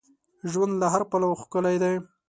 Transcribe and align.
ژوند 0.51 0.73
له 0.81 0.87
هر 0.93 1.01
پلوه 1.09 1.35
ښکلی 1.41 1.75
دی. 1.83 1.93